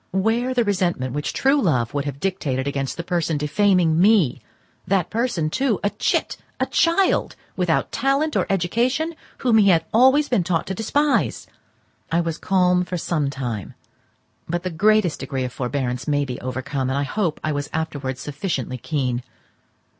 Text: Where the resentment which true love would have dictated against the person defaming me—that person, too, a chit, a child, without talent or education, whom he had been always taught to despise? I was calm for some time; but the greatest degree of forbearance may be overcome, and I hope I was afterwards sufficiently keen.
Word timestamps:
Where 0.13 0.55
the 0.55 0.63
resentment 0.63 1.13
which 1.13 1.31
true 1.31 1.61
love 1.61 1.93
would 1.93 2.05
have 2.05 2.19
dictated 2.19 2.65
against 2.67 2.97
the 2.97 3.03
person 3.03 3.37
defaming 3.37 3.99
me—that 4.01 5.11
person, 5.11 5.51
too, 5.51 5.79
a 5.83 5.91
chit, 5.91 6.37
a 6.59 6.65
child, 6.65 7.35
without 7.55 7.91
talent 7.91 8.35
or 8.35 8.47
education, 8.49 9.13
whom 9.37 9.59
he 9.59 9.69
had 9.69 9.81
been 9.83 9.89
always 9.93 10.27
taught 10.27 10.65
to 10.65 10.73
despise? 10.73 11.45
I 12.11 12.19
was 12.19 12.39
calm 12.39 12.83
for 12.83 12.97
some 12.97 13.29
time; 13.29 13.75
but 14.49 14.63
the 14.63 14.71
greatest 14.71 15.19
degree 15.19 15.43
of 15.43 15.53
forbearance 15.53 16.07
may 16.07 16.25
be 16.25 16.41
overcome, 16.41 16.89
and 16.89 16.97
I 16.97 17.03
hope 17.03 17.39
I 17.43 17.51
was 17.51 17.69
afterwards 17.71 18.21
sufficiently 18.21 18.79
keen. 18.79 19.21